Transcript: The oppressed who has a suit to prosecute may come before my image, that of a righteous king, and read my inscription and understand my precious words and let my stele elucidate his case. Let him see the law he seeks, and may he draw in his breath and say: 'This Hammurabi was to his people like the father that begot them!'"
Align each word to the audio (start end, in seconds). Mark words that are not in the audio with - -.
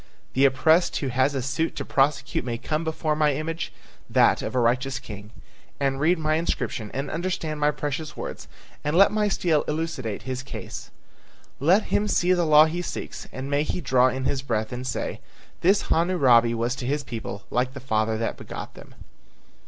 The 0.33 0.45
oppressed 0.45 0.97
who 0.97 1.09
has 1.09 1.35
a 1.35 1.43
suit 1.43 1.75
to 1.75 1.85
prosecute 1.85 2.43
may 2.43 2.57
come 2.57 2.83
before 2.83 3.15
my 3.15 3.35
image, 3.35 3.71
that 4.09 4.41
of 4.41 4.55
a 4.55 4.59
righteous 4.59 4.97
king, 4.97 5.29
and 5.79 5.99
read 5.99 6.17
my 6.17 6.37
inscription 6.37 6.89
and 6.91 7.11
understand 7.11 7.59
my 7.59 7.69
precious 7.69 8.17
words 8.17 8.47
and 8.83 8.97
let 8.97 9.11
my 9.11 9.27
stele 9.27 9.61
elucidate 9.67 10.23
his 10.23 10.41
case. 10.41 10.89
Let 11.59 11.83
him 11.93 12.07
see 12.07 12.33
the 12.33 12.47
law 12.47 12.65
he 12.65 12.81
seeks, 12.81 13.27
and 13.31 13.47
may 13.51 13.61
he 13.61 13.79
draw 13.79 14.07
in 14.07 14.25
his 14.25 14.41
breath 14.41 14.71
and 14.73 14.87
say: 14.87 15.21
'This 15.61 15.83
Hammurabi 15.89 16.55
was 16.55 16.73
to 16.77 16.87
his 16.87 17.03
people 17.03 17.43
like 17.51 17.73
the 17.75 17.79
father 17.79 18.17
that 18.17 18.37
begot 18.37 18.73
them!'" 18.73 18.95